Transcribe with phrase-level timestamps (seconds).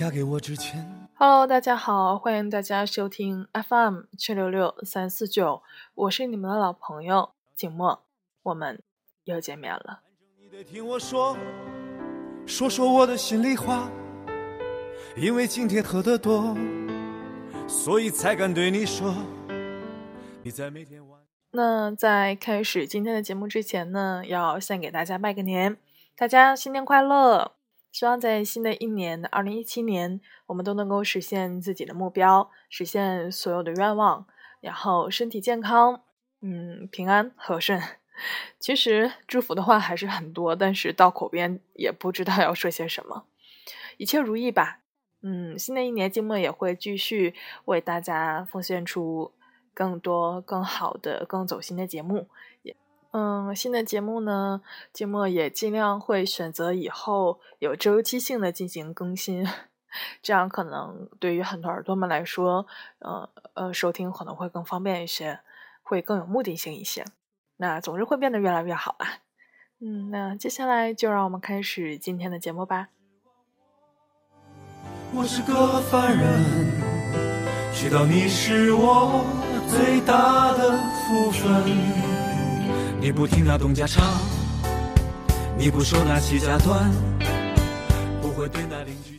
[0.00, 1.10] 嫁给我之前。
[1.18, 5.62] Hello，大家好，欢迎大家收听 FM 七六六三四九，
[5.94, 8.02] 我是你们的老朋友景墨，
[8.44, 8.82] 我们
[9.24, 10.00] 又见面了。
[10.40, 11.36] 你得听我说，
[12.46, 13.90] 说说我的心里话，
[15.18, 16.56] 因为今天喝得多，
[17.68, 19.14] 所以才敢对你说。
[20.42, 21.20] 你在每天晚。
[21.50, 25.76] 那在开始今天的节目之前呢，要先给大家拜个年，
[26.16, 27.52] 大家新年快乐！
[27.92, 34.26] 希望在新的一年，二零一七年，我们都能够实现自己的目标，实现所有的愿望，
[34.60, 36.02] 然后身体健康，
[36.40, 37.80] 嗯，平安和顺。
[38.60, 43.24] 其实祝福的话还是很多，但是到口边也不知道要说些什么。
[43.96, 44.80] 一切如意吧。
[45.22, 49.32] 嗯，新的一年，静默也会继续为大家奉献出
[49.74, 52.28] 更多、更好的、更走心的节目。
[52.62, 52.74] 也
[53.12, 59.44] 嗯，新的节目呢，节目也尽量会选择以后有周期性的进行更新，
[60.22, 62.66] 这样可能对于很多耳朵们来说，
[63.00, 65.40] 呃呃，收听可能会更方便一些，
[65.82, 67.04] 会更有目的性一些。
[67.56, 69.18] 那总是会变得越来越好吧。
[69.80, 72.90] 嗯，那接下来就让我们开始今天的节目吧。
[75.12, 76.44] 我是个凡人，
[77.74, 79.24] 知道你是我
[79.68, 80.70] 最大的
[81.08, 81.99] 福分。
[83.02, 84.04] 你不听那东家唱，
[85.56, 86.92] 你不说那西家短，
[88.20, 89.18] 不会对那邻居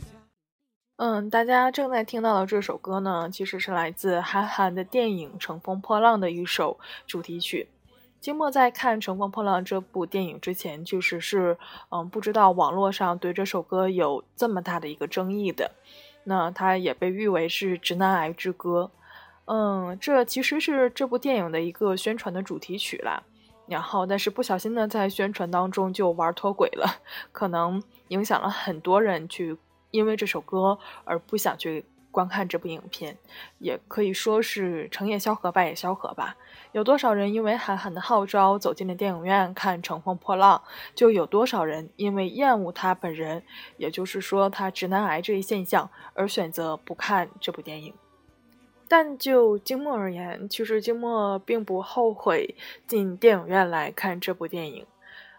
[0.98, 7.66] 嗯，大家正在听到的这首歌呢，其实是来自韩寒的电影《乘风破浪》的一首主题曲。
[8.20, 15.72] 金默在看《乘风破浪》这部电影之前，确实是嗯不知道网络上对这首歌有这么大的一个争议的。
[16.22, 18.92] 那它也被誉为是直男癌之歌。
[19.46, 23.24] 嗯，这其实是这部电影的一个宣传的主题曲啦。
[23.66, 29.56] 然后，但是不小心呢，在宣传当中就玩脱轨了，可能影响了很多人去
[29.90, 33.16] 因为这首歌而不想去观看这部影片，
[33.58, 36.36] 也可以说是成也萧何，败也萧何吧。
[36.72, 40.62] 有多少人因为韩寒的号召走进了电影院看《乘风破浪》，
[40.94, 43.42] 就有多少人因为厌恶他本人，
[43.78, 47.94] 也就是说他直男癌这一现象而选择不看这部电影。
[48.92, 52.54] 但就金默而言，其实金默并不后悔
[52.86, 54.86] 进电影院来看这部电影。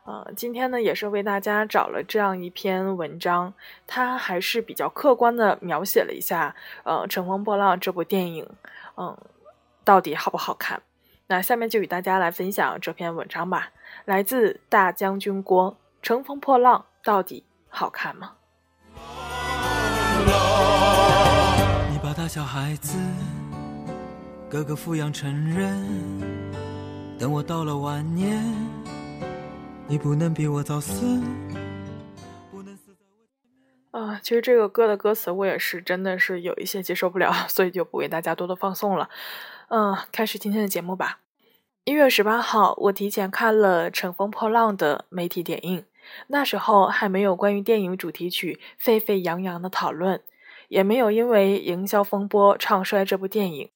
[0.06, 3.53] 呃，今天呢，也是为大家找了这样一篇文章，
[3.86, 8.50] 它还是比较客观的描写了一下，呃，《乘风破浪》这部电影，
[8.97, 9.16] 嗯，
[9.84, 10.81] 到底好不好看？
[11.28, 13.70] 那下面就与大家来分享这篇文章吧。
[14.06, 18.31] 来自大将军郭，《乘风破浪》到底好看吗？
[21.91, 22.97] 你把大小孩子。
[24.53, 25.84] 哥哥抚养成人，
[27.18, 28.40] 等我到了晚年，
[29.88, 31.19] 你不能比我早死。
[33.90, 39.09] 啊，其实这个歌的歌词我也是真的是有一些接受不了， 所以就不为大家多多放送了。
[39.69, 41.22] 嗯，开始今天的节目吧。
[41.85, 45.84] 一月十八号，我提前看了《乘风破浪》的媒体点映，
[46.28, 50.22] 那时候还没有关于电影主题曲沸沸扬扬的讨论，
[50.68, 53.72] 也没有因为营销风波唱衰这部电影。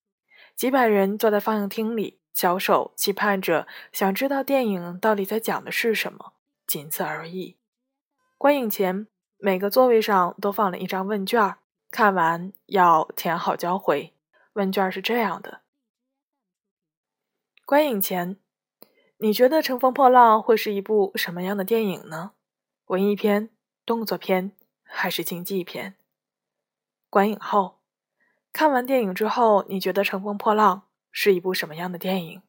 [0.58, 6.34] 几百人坐在放映厅里，小手期盼着，想知道电影到底在讲的是什么，
[6.66, 7.58] 仅此而已。
[8.40, 9.06] 观影前，
[9.38, 11.58] 每个座位上都放了一张问卷，
[11.92, 14.16] 看完要填好交回。
[14.54, 15.62] 问卷是这样的：
[17.64, 18.38] 观影前，
[19.18, 22.32] 你觉得《乘风破浪》会是一部什么样的电影呢？
[22.88, 23.52] 文艺片、
[23.86, 25.94] 动作片还是竞技片？
[27.12, 27.77] 观影后。
[28.52, 30.78] 看完电影之后，你觉得《乘风破浪》
[31.12, 32.42] 是一部什么样的电影？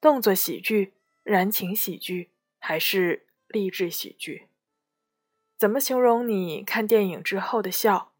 [0.00, 4.48] 动作喜剧、燃情喜剧，还是励志喜剧？
[5.56, 8.12] 怎么形容你看电影之后的笑？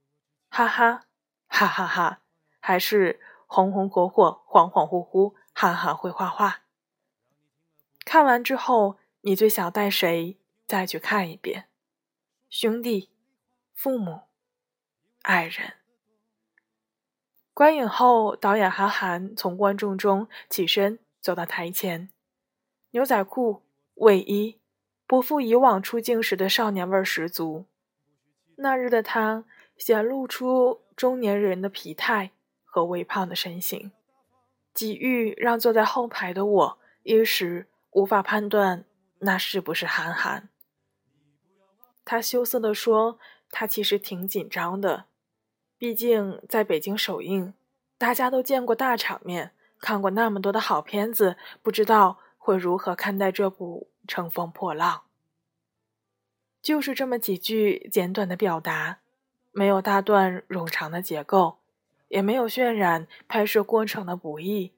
[0.48, 1.06] 哈哈
[1.48, 2.22] 哈哈哈，
[2.60, 5.34] 还是红红火火、恍恍惚惚？
[5.53, 6.62] 哈哈会画画。
[8.06, 11.68] 看完之后，你最想带谁再去看一遍？
[12.48, 13.10] 兄弟、
[13.74, 14.22] 父母、
[15.22, 15.74] 爱人。
[17.56, 22.10] 观影后，导演韩寒从观众中起身走到台前，
[22.91, 23.62] 牛仔裤、
[23.94, 24.60] 卫衣，
[25.06, 27.64] 不复以往出镜时的少年味十足。
[28.56, 29.47] 那日的他
[29.78, 32.32] 显露出中年人的疲态
[32.62, 33.91] 和微胖的身形，
[34.74, 38.84] 几欲让坐在后排的我一时无法判断
[39.20, 40.50] 那是不是韩寒。
[42.04, 43.18] 他羞涩地说
[43.48, 45.06] ：“他其实挺紧张的。”
[45.78, 47.53] 毕竟在北京首映，
[47.99, 54.99] 大家都见过大场面，看过那么多的好片子，不知道会如何看待这部《乘风破浪》。
[56.63, 59.01] 就是这么几句简短的表达，
[59.53, 61.59] 没有大段冗长的结构，
[62.09, 64.73] 也没有渲染拍摄过程的不易。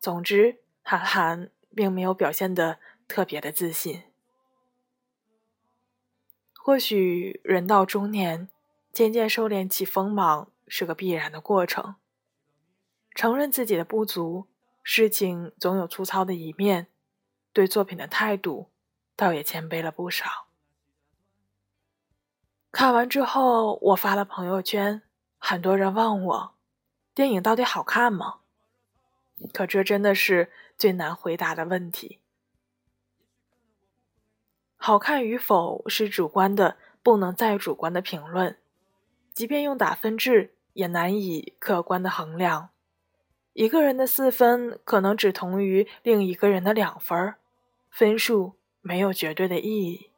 [0.00, 4.02] 总之，韩寒并没有表现得特别的自信。
[6.54, 8.48] 或许人到中年，
[8.92, 11.96] 渐渐收敛起锋芒是个必然的过程。
[13.14, 14.46] 承认自己的不足，
[14.82, 16.88] 事情总有粗糙的一面，
[17.52, 18.70] 对作品的态度
[19.16, 20.46] 倒也谦卑了不少。
[22.70, 25.02] 看完之后，我发了朋友圈，
[25.38, 26.54] 很多人问我，
[27.14, 28.40] 电影到底好看吗？
[29.52, 32.20] 可这真的是最难回答的问题。
[34.76, 38.58] 好看与否是主观的，不能再主观的评论，
[39.38, 42.70] 即便用打分制，也难以客观的衡量。
[43.52, 47.36] 一个人的四分可能只同于另一个人的两分，
[47.88, 50.10] 分数没有绝对的意义。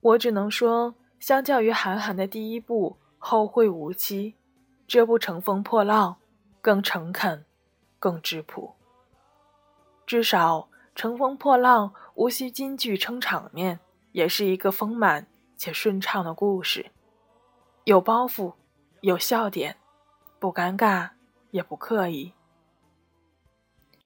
[0.00, 4.32] 我只能说，相较于韩寒的第一部《后会无期》，
[4.88, 6.14] 这部《乘风破浪》
[6.60, 7.44] 更诚恳，
[8.00, 8.74] 更质朴。
[10.04, 10.58] 至少，
[10.96, 13.78] 《乘风破浪》无需金句撑场面，
[14.10, 16.90] 也是一个丰满且顺畅的故事，
[17.86, 18.54] 有包袱，
[19.00, 19.76] 有笑点，
[20.40, 21.10] 不尴尬，
[21.52, 22.32] 也不刻意。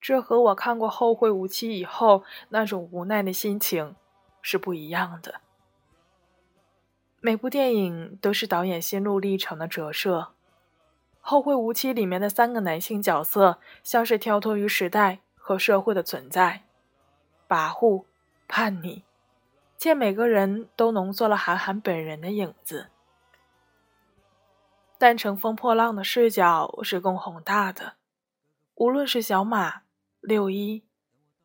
[0.03, 3.97] 这和我看过《后会无期》以后那种无奈的心情
[4.43, 5.41] 是不一样的。
[7.23, 10.19] 每部电影都是导演心路历程的折射，
[11.23, 16.65] 《后会无期》里面的三个男性角色像是跳脱于时代和社会的存在，
[17.49, 18.05] 跋扈、
[18.47, 19.05] 叛逆，
[19.79, 22.89] 且每个人都浓缩了韩寒本人的影子。
[25.01, 27.95] 但《乘风破浪》的视角是更宏大的，
[28.75, 29.81] 无论是小马。
[30.21, 30.85] 六一，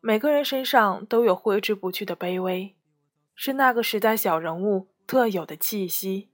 [0.02, 2.76] 每个人身上都有挥之不去的卑微，
[3.34, 6.28] 是那个时代小人物特有的气息。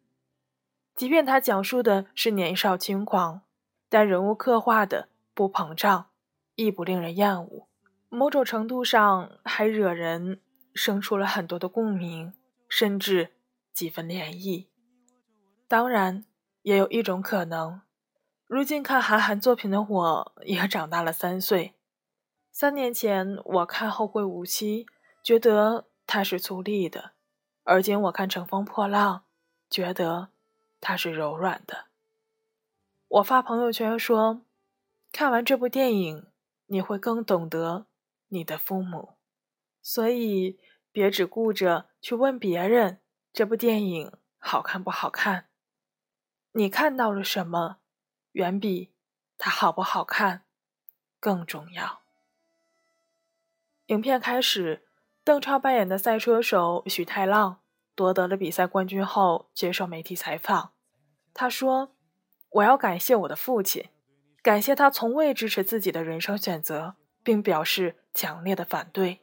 [0.97, 3.43] 即便他讲述的是年少轻狂，
[3.89, 6.07] 但人物刻画的不膨胀，
[6.57, 7.69] 亦不令人厌恶，
[8.09, 10.41] 某种程度上还惹人
[10.75, 12.33] 生出了很多的共鸣，
[12.69, 13.35] 甚至
[13.73, 14.67] 几分涟漪。
[15.69, 16.25] 当然，
[16.63, 17.83] 也有一种可能，
[18.47, 21.75] 如今看韩寒作品的我也长大了三岁。
[22.51, 24.85] 三年前我看《后会无期》，
[25.23, 27.13] 觉得它是粗粝的；
[27.65, 29.19] 而今我看《乘风破浪》，
[29.69, 30.29] 觉得
[30.81, 31.87] 它是柔软的。
[33.09, 34.43] 我发朋友圈说，
[35.11, 36.27] 看完这部电影，
[36.67, 37.87] 你会更懂得
[38.29, 39.15] 你的父母。
[39.81, 40.61] 所以，
[40.93, 43.01] 别只顾着去问别人
[43.33, 45.49] 这部电影好看不好看，
[46.53, 47.79] 你看到了什么，
[48.33, 48.93] 远比
[49.39, 50.45] 它好不好看
[51.19, 52.03] 更重要。
[53.87, 54.87] 影片开始，
[55.25, 57.61] 邓超扮演的赛车手许太浪
[57.95, 60.73] 夺得了比赛冠军后，接受媒体采访。
[61.33, 61.95] 他说
[62.51, 63.89] ：“我要感谢我的父亲，
[64.43, 69.21] 感谢他从未支持自己的人生选择，并表示强烈的反对。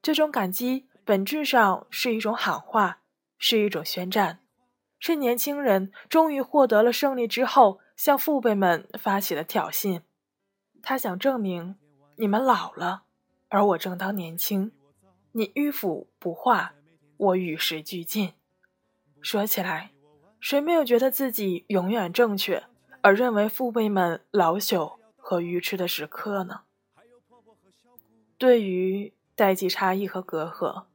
[0.00, 3.02] 这种感激本质上是一种喊话，
[3.36, 4.40] 是一种宣战，
[4.98, 10.02] 是年轻人终于获得了胜利之后向父辈们发起的挑衅。
[10.82, 11.76] 他想证明，
[12.16, 13.04] 你们老了。”
[13.48, 14.72] 而我正当年轻，
[15.30, 16.74] 你迂腐不化，
[17.16, 18.32] 我与时俱进。
[19.20, 19.92] 说起来，
[20.40, 22.64] 谁没有觉得自己永远正确，
[23.02, 26.62] 而认为父辈们老朽和愚痴的时刻呢？
[28.36, 30.86] 对于代际差异和隔阂，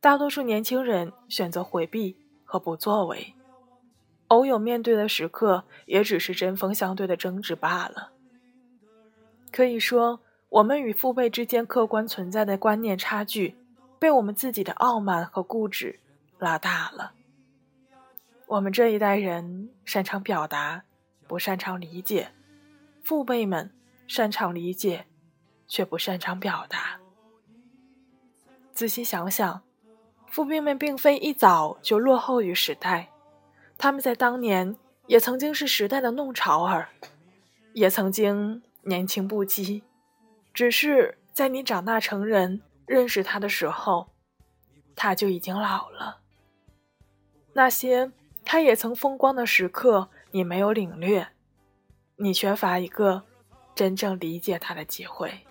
[0.00, 3.34] 大多数年轻人选择回避和不作为，
[4.28, 8.10] 偶有面对的时刻，也只是针锋相对的争执罢了。
[9.50, 10.20] 可以说。
[10.54, 13.56] 我们与父辈之间客观存在的观念差距，
[13.98, 15.98] 被我们自己的傲慢和固执
[16.38, 17.10] 拉大了。
[18.46, 20.84] 我们这一代人擅长表达，
[21.26, 22.28] 不擅长理解；
[23.02, 23.72] 父辈们
[24.06, 25.06] 擅长理解，
[25.66, 27.00] 却不擅长表达。
[28.72, 29.60] 仔细想想，
[30.34, 33.08] 父辈们并非一早就落后于时代，
[33.78, 34.76] 他们在当年
[35.06, 36.88] 也曾经是时代的弄潮儿，
[37.72, 39.82] 也曾经年轻不羁。
[40.52, 44.08] 只是在你长大成人、认识他的时候，
[44.96, 46.18] 他就已经老了。
[47.52, 48.10] 那些
[48.44, 51.28] 他也曾风光的时刻，你没有领略，
[52.16, 53.22] 你缺乏一个
[53.72, 55.46] 真正理解他的机会。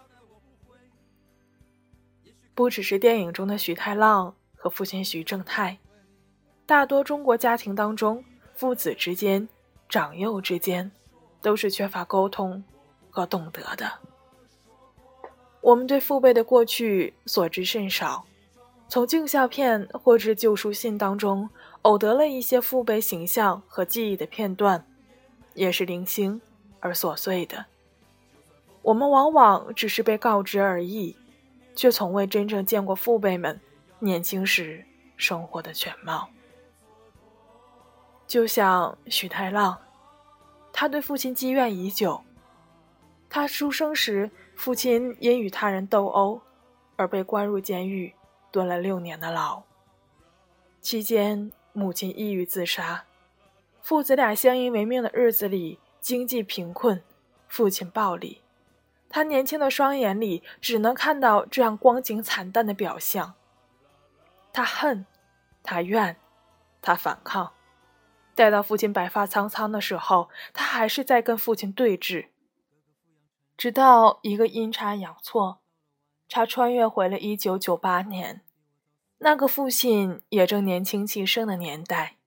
[2.53, 5.77] 不只是电影中的徐太浪和父亲徐正泰，
[6.65, 9.49] 大多中国家庭当中，父子之间、
[9.89, 10.89] 长幼之间，
[11.41, 12.63] 都是缺乏沟通
[13.09, 13.91] 和懂得的。
[15.59, 18.23] 我们对父辈的过去所知甚少，
[18.87, 21.49] 从镜像片或是旧书信当中，
[21.81, 24.85] 偶得了一些父辈形象和记忆的片段，
[25.55, 26.39] 也是零星
[26.79, 27.65] 而琐碎的。
[28.81, 31.17] 我们往往只是被告知而已，
[31.75, 33.59] 却从未真正见过父辈们
[34.03, 34.83] 年轻时
[35.15, 36.27] 生活的全貌。
[38.27, 39.79] 就像许太浪，
[40.73, 42.21] 他对父亲积怨已久。
[43.29, 46.41] 他出生时，父亲因与他人斗殴
[46.97, 48.13] 而被关入监狱，
[48.51, 49.63] 蹲了六年的牢。
[50.81, 53.05] 期间，母亲抑郁自杀，
[53.81, 57.01] 父子俩相依为命的日子里，经济贫困，
[57.47, 58.41] 父亲暴力。
[59.07, 63.35] 他年轻的双眼里只能看到这样光景惨淡的表象。
[64.53, 65.05] 他恨，
[65.63, 66.15] 他怨，
[66.79, 67.51] 他反抗。
[68.35, 72.27] 待到父亲白发苍苍的时候，他还是在跟父亲对峙。
[73.57, 75.61] 直到一个阴差阳错，
[76.29, 78.41] 他穿越回了一九九八年，
[79.19, 82.17] 那个父亲也正年轻气盛的年代，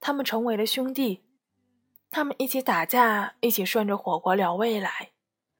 [0.00, 1.24] 他们成为了兄弟，
[2.10, 5.10] 他们一起打架，一起涮着火锅聊未来，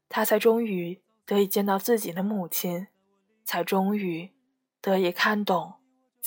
[0.09, 2.89] 他才终于得以见到自己的母亲，
[3.45, 4.33] 才终于
[4.81, 5.76] 得以看懂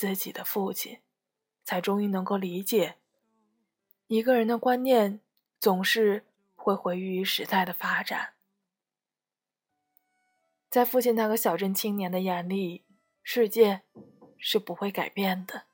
[0.00, 1.00] 自己的父亲，
[1.62, 2.96] 才终于能够理解，
[4.06, 5.20] 一个人的观念
[5.58, 6.24] 总是
[6.56, 8.32] 会回于时代的发展。
[10.70, 12.86] 在父亲那个小镇青年的眼里，
[13.22, 13.82] 世界
[14.38, 15.64] 是不会改变的。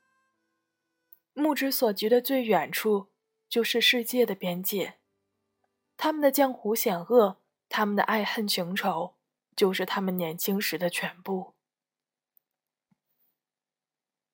[1.32, 3.06] 目之所及的最远处，
[3.48, 4.94] 就是世界的边界。
[5.96, 9.14] 他们的江湖险恶，他们的爱恨情仇，
[9.54, 11.55] 就是他们年轻时的全部。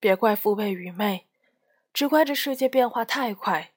[0.02, 1.28] 别怪父辈愚昧，
[1.92, 3.70] 只怪这世界变化太快，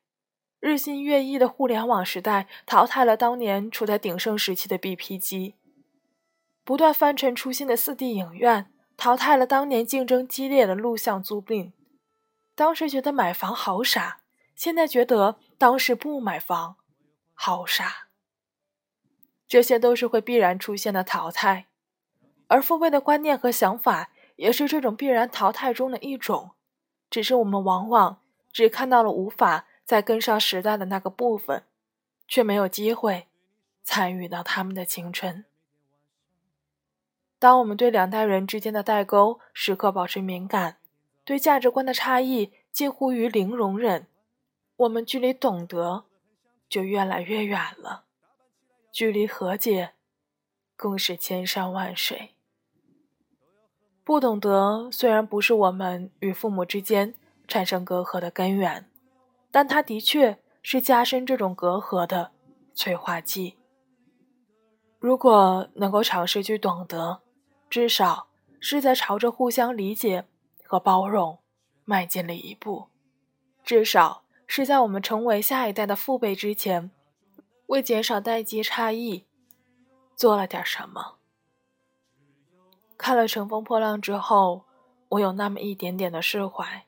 [0.60, 5.54] 日新月异的互联网时代淘汰了当年处在鼎盛时期的 BP 机。
[6.64, 11.74] 不断翻陈出新的四 D 影院，淘汰了当年竞争激烈的录像租赁。
[12.56, 14.22] 当时觉得买房好傻，
[14.56, 16.78] 现在觉得当时不买房
[17.36, 18.08] 好傻。
[19.48, 21.68] 这些都是会必然出现的淘汰，
[22.48, 26.52] 而父辈的观念和想法也是这种必然淘汰中的一种。
[27.10, 31.64] 只是我们往往只看到了无法再跟上时代的那个部分，
[32.28, 33.28] 却没有机会
[33.84, 35.46] 参与到他们的青春。
[37.38, 40.78] 当我们对两代人之间的代沟时刻保持敏感，
[41.24, 44.08] 对价值观的差异近乎于零容忍，
[44.78, 46.06] 我们距离懂得
[46.68, 48.06] 就越来越远了，
[48.92, 49.92] 距离和解
[50.76, 52.35] 更是千山万水。
[54.06, 57.16] 不懂得虽然不是我们与父母之间
[57.48, 58.88] 产生隔阂的根源，
[59.50, 62.30] 但它的确是加深这种隔阂的
[62.76, 63.58] 催化剂。
[65.00, 67.22] 如果能够尝试去懂得，
[67.68, 68.28] 至少
[68.60, 70.26] 是在朝着互相理解
[70.64, 71.40] 和包容
[71.84, 72.90] 迈进了一步，
[73.64, 76.92] 至少是在我们成为下一代的父辈之前，
[77.66, 79.26] 为减少代际差异
[80.16, 81.16] 做了点什么。
[82.98, 84.66] 看了《乘风破浪》之后，
[85.10, 86.86] 我有那么一点点的释怀，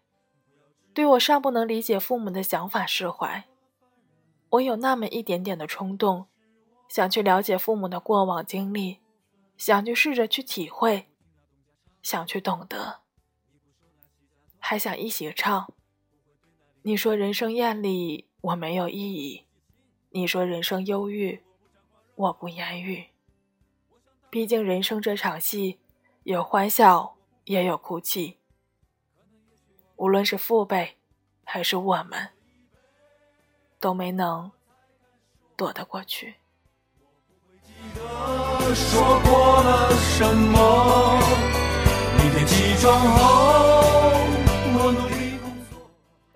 [0.93, 3.45] 对我尚不能理解父母的想法释怀，
[4.49, 6.27] 我有那么一点点的冲动，
[6.87, 8.99] 想去了解父母的过往经历。
[9.57, 11.07] 想去试着去体会，
[12.03, 12.99] 想去懂得，
[14.59, 15.73] 还想一起唱。
[16.83, 19.47] 你说人生艳丽，我没有意义；
[20.11, 21.43] 你说人生忧郁，
[22.13, 23.07] 我不言语。
[24.29, 25.79] 毕竟人生这场戏，
[26.27, 27.15] 有欢笑，
[27.45, 28.37] 也有哭泣。
[29.95, 30.97] 无论是父辈，
[31.45, 32.31] 还是我们，
[33.79, 34.51] 都没能
[35.55, 36.35] 躲得过去。
[38.75, 41.17] 说过了什么？
[42.17, 44.19] 明天起床后，
[44.79, 45.89] 我努力工作。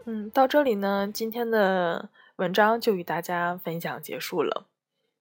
[0.05, 4.67] 嗯，到这里呢，今天的文章就与大家分享结束了。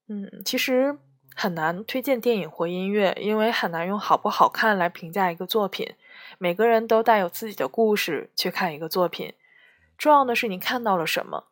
[0.07, 0.97] 嗯，其实
[1.41, 5.95] 很难推荐电影或音乐，因为很难用好不好看来评价一个作品。
[6.37, 9.33] 每个人都带有自己的故事去看一个作品，
[9.97, 11.45] 重要的是你看到了什么。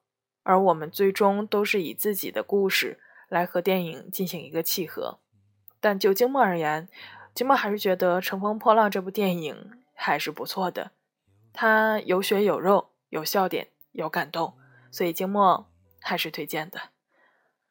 [0.43, 5.21] 而我们最终都是以自己的故事来和电影进行一个契合。
[5.81, 6.87] 但就金默而言，
[7.33, 10.91] 金默还是觉得《乘风破浪》这部电影还是不错的，
[11.55, 14.53] 它有血有肉，有笑点，有感动，
[14.91, 15.67] 所以金默
[16.03, 16.79] 还是推荐的。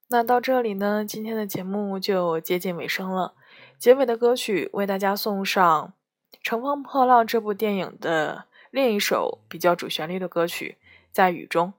[0.10, 3.34] 那到这里呢，今天的节目就接近尾声了。
[3.78, 5.94] 结尾的歌曲为大家送上
[6.42, 10.78] 《乘风破浪》这部电影的另一首比较主旋律的歌曲
[11.12, 11.74] 《在雨中》，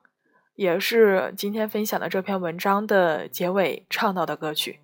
[0.57, 4.81] 也是今天分享的这篇文章的结尾唱到的歌曲。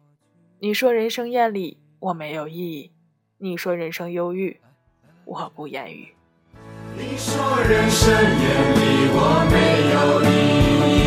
[0.61, 2.91] 你说人生艳丽，我没有意义；
[3.37, 4.59] 你说人生忧郁，
[5.27, 6.15] 我不言语。
[6.97, 7.37] 你说
[7.69, 8.23] 人生艳
[8.75, 10.33] 丽我没有意
[10.89, 11.04] 义，